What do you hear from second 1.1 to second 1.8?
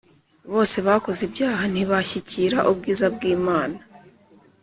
ibyaha,